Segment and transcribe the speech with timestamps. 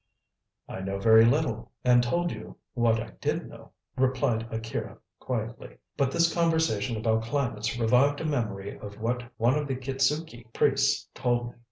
[0.67, 6.11] "I know very little, and told you what I did know," replied Akira quietly; "but
[6.11, 11.49] this conversation about climates revived a memory of what one of the Kitzuki priests told
[11.51, 11.53] me.